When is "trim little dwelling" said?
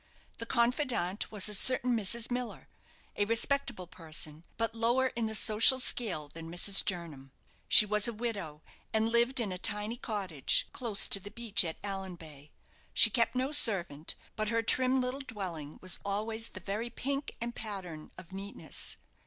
14.63-15.77